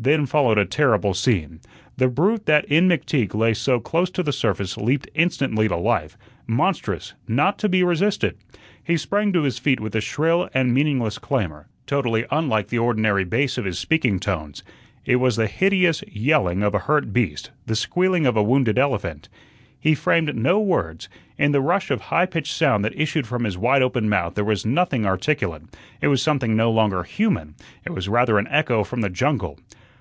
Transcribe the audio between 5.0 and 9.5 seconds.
instantly to life, monstrous, not to be resisted. He sprang to